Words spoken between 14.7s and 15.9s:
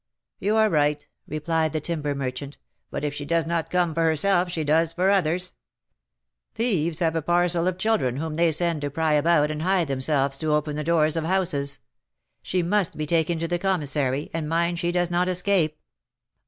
she does not escape.'"